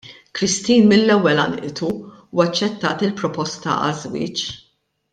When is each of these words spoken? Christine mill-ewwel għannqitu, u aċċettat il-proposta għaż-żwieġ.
Christine 0.37 0.87
mill-ewwel 0.91 1.41
għannqitu, 1.43 1.91
u 2.39 2.43
aċċettat 2.47 3.07
il-proposta 3.09 3.77
għaż-żwieġ. 3.83 4.47